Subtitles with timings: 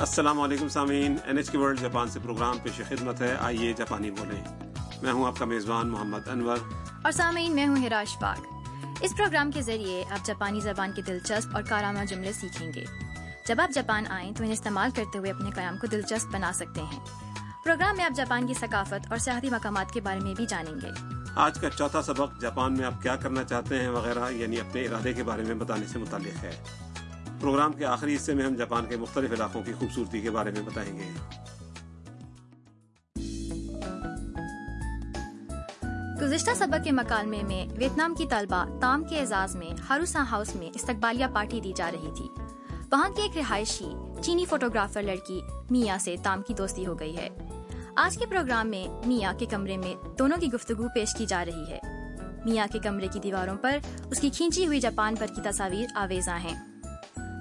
[0.00, 4.10] السلام علیکم سامعین N H K World Japan سے پروگرام پیش خدمت ہے۔ آئیے جاپانی
[4.10, 4.44] بولیں۔
[5.02, 6.56] میں ہوں آپ کا میزبان محمد انور۔
[7.04, 8.38] اور سامعین میں ہوں ہراش پاک
[9.00, 12.84] اس پروگرام کے ذریعے آپ جاپانی زبان کے دلچسپ اور کارآمد جملے سیکھیں گے۔
[13.48, 16.80] جب آپ جاپان آئیں تو انہیں استعمال کرتے ہوئے اپنے قیام کو دلچسپ بنا سکتے
[16.80, 17.00] ہیں۔
[17.64, 20.88] پروگرام میں آپ جاپان کی ثقافت اور سیاحتی مقامات کے بارے میں بھی جانیں گے۔
[21.36, 25.12] آج کا چوتھا سبق جاپان میں آپ کیا کرنا چاہتے ہیں وغیرہ یعنی اپنے ارادے
[25.12, 26.64] کے بارے میں بتانے سے متعلق ہے۔
[27.40, 30.62] پروگرام کے آخری حصے میں ہم جاپان کے مختلف علاقوں کی خوبصورتی کے بارے میں
[30.62, 31.10] بتائیں گے۔
[36.22, 40.70] گزشتہ سبق کے مکالمے میں ویتنام کی طلبہ تام کے اعزاز میں ہاروسا ہاؤس میں
[40.74, 42.28] استقبالیہ پارٹی دی جا رہی تھی۔
[42.92, 43.88] وہاں کی ایک رہائشی،
[44.22, 47.28] چینی فوٹوگرافر لڑکی میاں سے تام کی دوستی ہو گئی ہے۔
[47.96, 51.70] آج کے پروگرام میں میاں کے کمرے میں دونوں کی گفتگو پیش کی جا رہی
[51.70, 51.80] ہے۔
[52.44, 53.78] میاں کے کمرے کی دیواروں پر
[54.10, 56.67] اس کی کھینچی ہوئی جاپان پر کی تصاویر آویزاں ہیں۔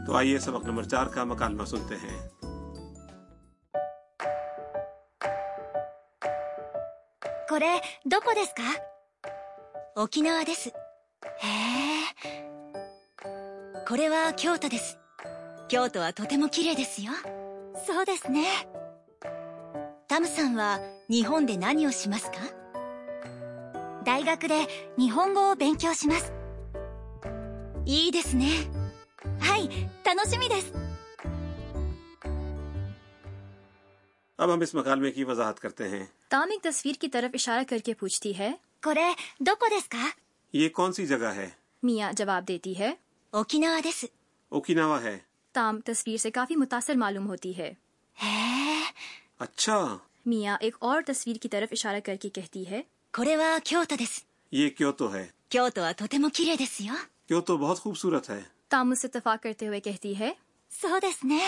[0.06, 2.20] تو آئیے سبق نمبر چار کا مکالمہ سنتے ہیں
[7.48, 8.62] これどこですか
[9.94, 12.32] 沖縄ですへえ
[13.86, 14.98] これは京都です
[15.68, 17.12] 京都はとても綺麗ですよ
[17.86, 18.46] そうですね
[20.08, 22.38] タムさんは日本で何をしますか
[24.04, 24.66] 大学で
[24.98, 26.32] 日本語を勉強します
[27.84, 28.46] いいですね
[29.40, 29.68] はい
[30.04, 30.72] 楽しみです
[34.38, 37.78] اب ہم اس مکالمے کی وضاحت کرتے ہیں تام ایک تصویر کی طرف اشارہ کر
[37.78, 38.50] کے پوچھتی ہے
[38.82, 39.02] これ
[39.40, 40.08] どこですか
[40.54, 41.48] یہ کون سی جگہ ہے
[41.82, 42.90] میاں جواب دیتی ہے
[43.32, 44.04] 沖縄です
[44.52, 45.18] اوکیناوا ہے
[45.54, 47.70] تام تصویر سے کافی متاثر معلوم ہوتی ہے
[48.16, 48.32] へ
[48.72, 48.92] え
[49.40, 49.78] اچھا
[50.26, 52.82] میاں ایک اور تصویر کی طرف اشارہ کر کے کہتی ہے
[53.14, 56.94] これは京都です یہ کیوتو ہے 京都はとても綺麗ですよ
[57.28, 60.31] کیوتو بہت خوبصورت ہے تام سے اتفاق کرتے ہوئے کہتی ہے
[60.81, 61.39] سو دس نے۔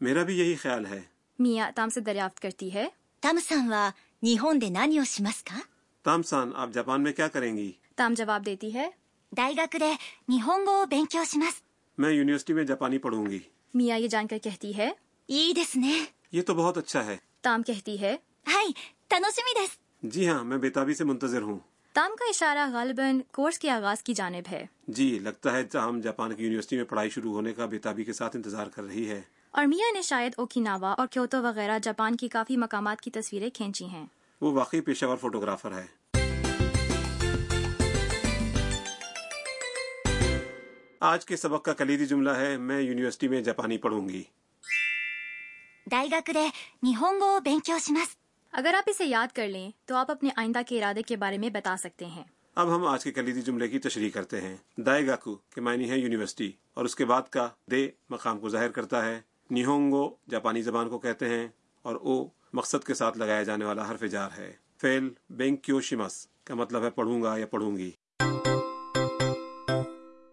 [0.00, 1.00] میرا بھی یہی خیال ہے۔
[1.38, 2.86] میاں تام سے دریافت کرتی ہے
[3.20, 3.88] تام سان وا
[4.22, 5.04] نیہون دے نانی او
[5.44, 5.58] کا
[6.02, 8.88] تام سان آپ جاپان میں کیا کریں گی؟ تام جواب دیتی ہے
[9.36, 9.92] دائیگاک دے
[10.28, 11.62] نیہون گو بینکیو شیماس
[11.98, 13.38] میں یونیورسٹی میں جاپانی پڑھوں گی۔
[13.74, 14.90] میاں یہ جان کر کہتی ہے
[15.28, 15.98] ای دس نے۔
[16.32, 18.72] یہ تو بہت اچھا ہے۔ تام کہتی ہے ہائی
[19.08, 21.58] تنوشمی دس۔ جی ہاں میں بیتابی سے منتظر ہوں۔
[21.95, 26.35] تام کا اشارہ غالباً کورس کے آغاز کی جانب ہے جی لگتا ہے تاہم جاپان
[26.35, 29.21] کی یونیورسٹی میں پڑھائی شروع ہونے کا بیتابی کے ساتھ انتظار کر رہی ہے
[29.53, 33.85] اور میاں نے شاید اوکیناوا اور کیوتو وغیرہ جاپان کی کافی مقامات کی تصویریں کھینچی
[33.85, 34.05] ہیں
[34.41, 35.85] وہ واقعی پیشہ ور فوٹوگرافر ہے
[41.01, 44.23] آج کے سبق کا کلیدی جملہ ہے میں یونیورسٹی میں جاپانی پڑھوں گی
[45.87, 46.41] 大学で
[46.81, 48.17] 日本語を勉強します
[48.58, 51.48] اگر آپ اسے یاد کر لیں تو آپ اپنے آئندہ کے ارادے کے بارے میں
[51.50, 52.22] بتا سکتے ہیں۔
[52.54, 55.98] اب ہم آج کے کلیدی جملے کی تشریح کرتے ہیں۔ دائے گاکو کے معنی ہے
[55.98, 60.88] یونیورسٹی، اور اس کے بعد کا دے مقام کو ظاہر کرتا ہے۔ نیہونگو جاپانی زبان
[60.88, 61.48] کو کہتے ہیں،
[61.82, 66.54] اور او مقصد کے ساتھ لگایا جانے والا حرف جار ہے۔ فیل بینکیو شمس کا
[66.54, 67.90] مطلب ہے پڑھوں گا یا پڑھوں گی۔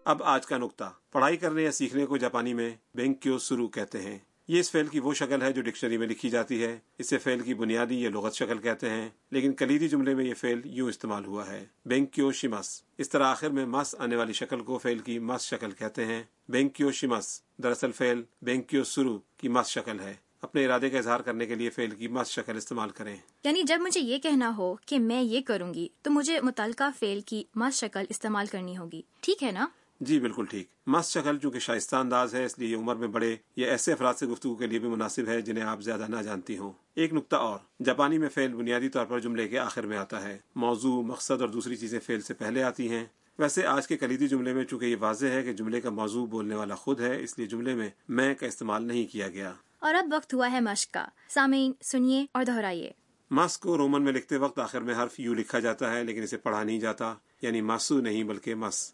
[0.04, 4.18] اب آج کا نقطہ۔ پڑھائی کرنے یا سیکھنے کو جاپانی میں بینکیو سرو کہتے ہیں۔
[4.48, 7.40] یہ اس فعل کی وہ شکل ہے جو ڈکشنری میں لکھی جاتی ہے۔ اسے فعل
[7.40, 11.24] کی بنیادی یا لغت شکل کہتے ہیں، لیکن کلیدی جملے میں یہ فعل یوں استعمال
[11.24, 15.18] ہوا ہے۔ بینکیو شمس اس طرح آخر میں مس آنے والی شکل کو فعل کی
[15.18, 20.64] مس شکل کہتے ہیں۔ بینکیو شمس دراصل فعل بینکیو سرو کی مس شکل ہے۔ اپنے
[20.64, 24.00] ارادے کا اظہار کرنے کے لیے فعل کی مس شکل استعمال کریں۔ یعنی جب مجھے
[24.00, 28.04] یہ کہنا ہو کہ میں یہ کروں گی، تو مجھے متعلقہ فعل کی مس شکل
[28.08, 29.66] استعمال کرنی ہوگی۔ ٹھیک ہے نا؟
[30.00, 33.36] جی بالکل ٹھیک۔ مس شکل چونکہ شائستہ انداز ہے اس لیے یہ عمر میں بڑے
[33.56, 36.58] یا ایسے افراد سے گفتگو کے لیے بھی مناسب ہے جنہیں آپ زیادہ نہ جانتی
[36.58, 40.22] ہوں۔ ایک نقطہ اور۔ جاپانی میں فعل بنیادی طور پر جملے کے آخر میں آتا
[40.22, 43.04] ہے۔ موضوع مقصد اور دوسری چیزیں فعل سے پہلے آتی ہیں۔
[43.38, 46.54] ویسے آج کے کلیدی جملے میں چونکہ یہ واضح ہے کہ جملے کا موضوع بولنے
[46.54, 50.08] والا خود ہے اس لیے جملے میں میں کا استعمال نہیں کیا گیا۔ اور اب
[50.12, 52.92] وقت ہوا ہے مشق کا۔ سامعین سنیے اور دہرائیے۔
[53.30, 56.36] مس کو رومن میں لکھتے وقت آخر میں حرف یو لکھا جاتا ہے لیکن اسے
[56.36, 58.92] پڑھا نہیں جاتا یعنی ماسو نہیں بلکہ مس۔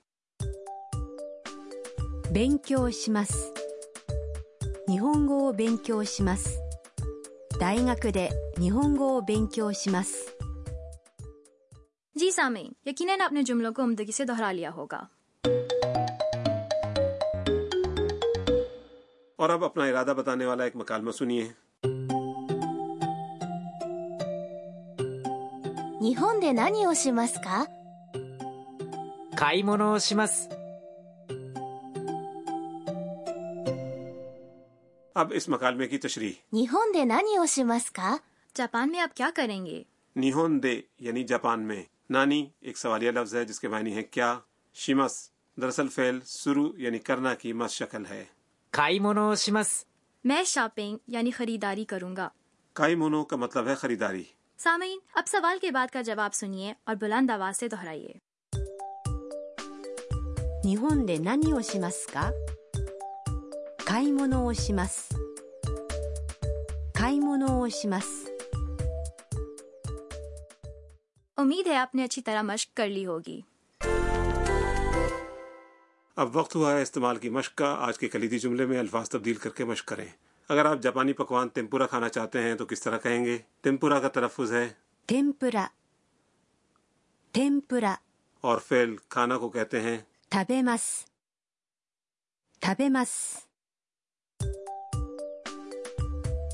[2.32, 3.54] 勉強します
[4.88, 6.60] 日本語を勉強します
[7.60, 10.36] 大学で日本語を勉強します
[12.18, 15.02] جی سامعین یقیناً آپ نے جملوں کو عمدگی سے دہرا لیا ہوگا
[19.36, 21.48] اور اب اپنا ارادہ بتانے والا ایک مکالمہ سنیے
[26.02, 27.68] 日本で何をしますか
[29.36, 30.50] 買い物をします。
[35.21, 38.17] اب اس مکالمے کی تشریح۔ نیہون دے نانی اوشیماس کا
[38.55, 39.83] جاپان میں آپ کیا کریں گے؟
[40.17, 44.39] نیہون دے یعنی جاپان میں۔ نانی ایک سوالیہ لفظ ہے جس کے معنی ہے کیا؟
[44.75, 45.31] شیمس
[45.61, 48.25] دراصل فیل سرو یعنی کرنا کی مس شکل ہے۔
[48.71, 49.85] کائی مونو شیمس
[50.25, 52.29] میں شاپنگ یعنی خریداری کروں گا۔
[52.73, 54.25] کائی مونو کا مطلب ہے خریداری۔
[54.59, 58.13] سامعین اب سوال کے بعد کا جواب سنیے اور بلند آواز سے دہرائیے۔
[60.65, 61.53] نیہون دے نانی
[63.90, 65.10] 買い物をします
[66.94, 68.14] 買い物をします
[71.38, 73.40] امید ہے آپ نے اچھی طرح مشق کر لی ہوگی
[76.18, 79.36] اب وقت ہوا ہے استعمال کی مشق کا آج کے کلیدی جملے میں الفاظ تبدیل
[79.44, 80.06] کر کے مشق کریں
[80.50, 84.08] اگر آپ جاپانی پکوان تمپورا کھانا چاہتے ہیں تو کس طرح کہیں گے تمپورا کا
[84.14, 84.68] تلفظ ہے
[85.10, 85.66] 天ぷら
[87.34, 87.94] 天ぷら
[88.44, 89.98] اور فعل کھانا کو کہتے ہیں
[90.32, 90.46] 食
[92.78, 93.48] べます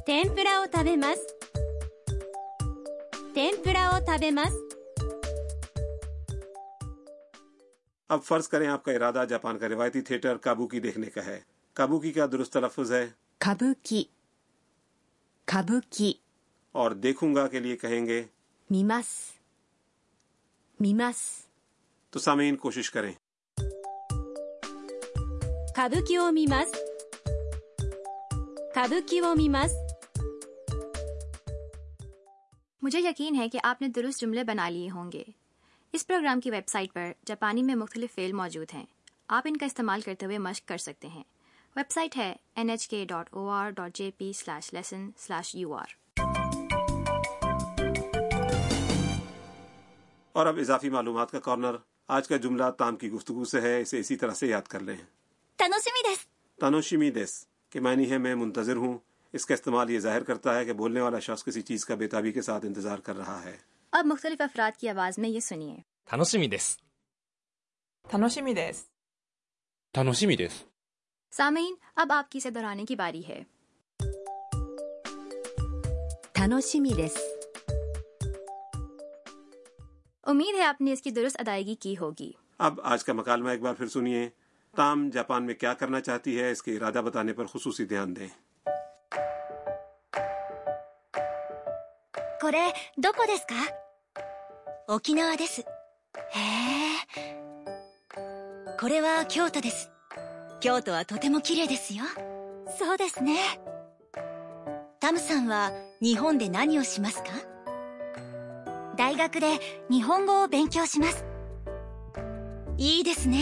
[0.05, 1.19] 天ぷらを食べます
[3.33, 4.53] 天ぷらを食べます
[8.09, 11.39] اب فرض کریں آپ کا ارادہ جاپان کا روایتی تھیٹر کابوکی دیکھنے کا ہے
[11.75, 13.07] کابوکی کا درست تلفظ ہے
[13.41, 14.03] 歌舞伎
[15.47, 16.11] 歌舞伎
[16.75, 18.21] اور دیکھوں گا کے لیے کہیں گے
[18.69, 19.39] 見ます
[20.79, 21.47] 見ます
[22.13, 23.13] تو سامعین کوشش کریں
[25.73, 26.47] 歌舞伎を見
[29.49, 29.67] ま
[32.86, 35.24] مجھے یقین ہے کہ آپ نے درست جملے بنا لیے ہوں گے۔
[35.92, 38.84] اس پروگرام کی ویب سائٹ پر جاپانی میں مختلف فیل موجود ہیں۔
[39.28, 41.22] آپ ان کا استعمال کرتے ہوئے مشق کر سکتے ہیں۔
[41.76, 45.54] ویب سائٹ ہے N H K dot O R dot J P slash lesson slash
[45.54, 45.86] U R
[50.32, 51.76] اور اب اضافی معلومات کا کارنر۔
[52.08, 54.96] آج کا جملہ تام کی گفتگو سے ہے اسے اسی طرح سے یاد کر لیں۔
[56.56, 58.98] تنوشمی دیس کے معنی ہے میں منتظر ہوں۔
[59.32, 62.32] اس کا استعمال یہ ظاہر کرتا ہے کہ بولنے والا شخص کسی چیز کا بےتابی
[62.32, 63.56] کے ساتھ انتظار کر رہا ہے۔
[63.92, 65.76] اب مختلف افراد کی آواز میں یہ سنیے۔
[71.30, 73.42] سامعین اب آپ کی اسے دہرانے کی باری ہے۔
[80.22, 83.60] امید ہے آپ نے اس کی درست ادائیگی کی ہوگی۔ اب آج کا مکالمہ ایک
[83.60, 84.28] بار پھر سنیے۔
[84.76, 88.28] تام جاپان میں کیا کرنا چاہتی ہے اس کے ارادہ بتانے پر خصوصی دھیان دیں۔
[92.46, 93.54] これどこですか
[94.86, 95.64] 沖縄ですへ
[97.16, 97.26] え
[98.78, 99.90] これは京都です
[100.60, 102.04] 京都はとても綺麗ですよ
[102.78, 103.40] そうですね
[105.00, 107.30] タムさんは日本で何をしますか
[108.96, 109.58] 大学で
[109.90, 111.24] 日本語を勉強します
[112.78, 113.40] いいですね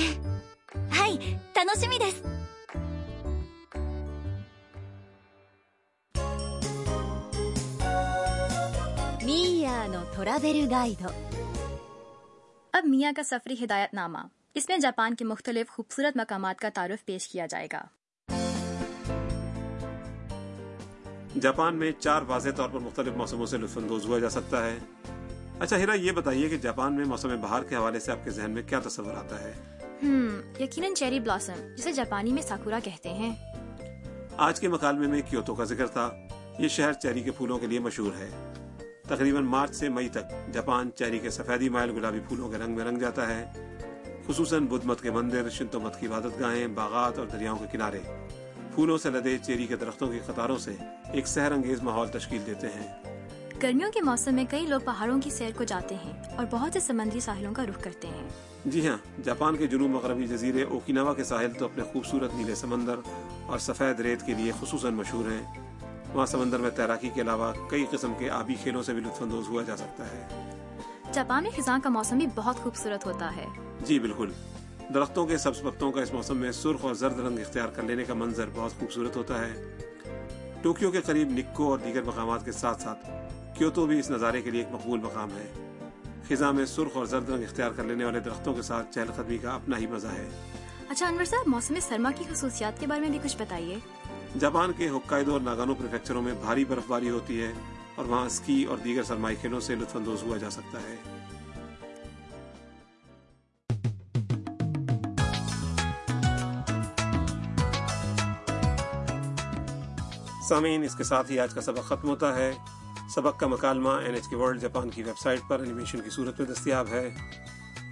[0.89, 1.21] はい
[1.55, 2.34] 楽しみです
[10.04, 11.10] トラベルガイド
[12.74, 14.18] اب میاں کا سفری ہدایت نامہ
[14.54, 17.84] اس میں جاپان کے مختلف خوبصورت مقامات کا تعارف پیش کیا جائے گا
[21.42, 24.78] جاپان میں چار واضح طور پر مختلف موسموں سے لطف اندوز ہوا جا سکتا ہے
[25.60, 28.52] اچھا ہیرا یہ بتائیے کہ جاپان میں موسم بہار کے حوالے سے آپ کے ذہن
[28.52, 29.54] میں کیا تصور آتا ہے
[30.04, 30.30] ہم
[30.60, 33.34] یقیناً چیری بلاسم جسے جاپانی میں ساکورا کہتے ہیں
[34.38, 36.10] آج کے مکالمے میں کیوتو کا ذکر تھا
[36.60, 38.30] یہ شہر چیری کے پھولوں کے لیے مشہور ہے
[39.09, 42.85] تقریباً مارچ سے مئی تک جاپان چیری کے سفیدی مائل گلابی پھولوں کے رنگ میں
[42.85, 43.45] رنگ جاتا ہے
[44.27, 48.01] خصوصاً بدھ مت کے مندر شنتو مت کی عبادت گاہیں باغات اور دریاؤں کے کنارے۔
[48.75, 50.75] پھولوں سے لدے چیری کے درختوں کی قطاروں سے
[51.13, 52.89] ایک سحر انگیز ماحول تشکیل دیتے ہیں۔
[53.63, 56.81] گرمیوں کے موسم میں کئی لوگ پہاڑوں کی سیر کو جاتے ہیں اور بہت سے
[56.81, 58.29] سمندری ساحلوں کا رخ کرتے ہیں۔
[58.65, 62.95] جی ہاں جاپان کے جنوب مغربی جزیرے اوکیناوا کے ساحل تو اپنے خوبصورت نیلے سمندر
[63.47, 65.74] اور سفید ریت کے لیے خصوصاً مشہور ہیں۔
[66.15, 69.49] وہاں سمندر میں تیراکی کے علاوہ کئی قسم کے آبی کھیلوں سے بھی لطف اندوز
[69.49, 70.51] ہوا جا سکتا ہے۔
[71.13, 73.47] جاپان میں خزاں کا موسم بھی بہت خوبصورت ہوتا ہے۔
[73.85, 74.31] جی بالکل۔
[74.95, 78.05] درختوں کے سبز پتوں کا اس موسم میں سرخ اور زرد رنگ اختیار کر لینے
[78.05, 79.79] کا منظر بہت خوبصورت ہوتا ہے۔
[80.63, 83.11] ٹوکیو کے قریب نکو اور دیگر مقامات کے ساتھ ساتھ
[83.59, 85.77] کیوتو بھی اس نظارے کے لیے ایک مقبول مقام ہے۔
[86.29, 89.39] خزاں میں سرخ اور زرد رنگ اختیار کر لینے والے درختوں کے ساتھ چہل قدمی
[89.39, 90.29] کا اپنا ہی مزہ ہے۔
[90.89, 93.77] اچھا انور صاحب موسم سرما کی خصوصیات کے بارے میں بھی کچھ بتائیے۔
[94.41, 97.53] جاپان کے ہوکائیدو اور ناگانو پریفیکچروں میں بھاری برف باری ہوتی ہے
[97.95, 100.97] اور وہاں اسکی اور دیگر سرمائی کھیلوں سے لطف اندوز ہوا جا سکتا ہے۔
[110.49, 112.53] سامعین، اس کے ساتھ ہی آج کا سبق ختم ہوتا ہے۔
[113.15, 116.41] سبق کا مکالمہ N H K World Japan کی ویب سائٹ پر انیمیشن کی صورت
[116.41, 117.15] میں دستیاب ہے۔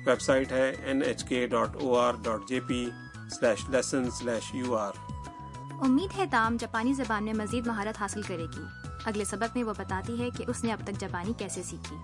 [0.07, 2.89] ویب سائٹ ہے N H K dot O R dot J P
[3.31, 4.93] slash lesson slash U R
[5.83, 8.63] امید ہے تام جاپانی زبان میں مزید مہارت حاصل کرے گی۔
[9.05, 11.97] اگلے سبق میں وہ بتاتی ہے کہ اس نے اب تک جاپانی کیسے سیکھی۔